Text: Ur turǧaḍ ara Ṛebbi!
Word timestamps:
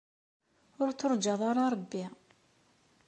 Ur 0.81 0.89
turǧaḍ 0.99 1.41
ara 1.49 1.63
Ṛebbi! 1.73 2.05